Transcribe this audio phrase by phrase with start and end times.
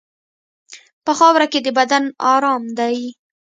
[1.05, 2.03] په خاوره کې د بدن
[2.33, 2.97] ارام دی.